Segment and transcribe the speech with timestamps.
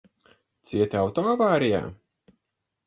[0.69, 1.85] Cieti auto avārijā?